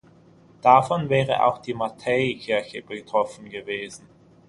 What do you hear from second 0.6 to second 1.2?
Davon